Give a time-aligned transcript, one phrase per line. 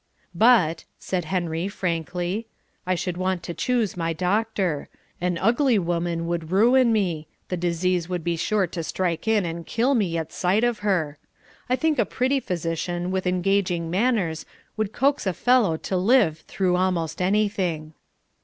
[0.33, 2.47] "But," said Harry frankly;
[2.87, 4.89] "I should want to choose my doctor;
[5.21, 9.63] an ugly woman would ruin me, the disease would be sure to strike in and
[9.63, 11.19] kill me at sight of her.
[11.69, 14.43] I think a pretty physician, with engaging manners,
[14.75, 17.93] would coax a fellow to live through almost anything."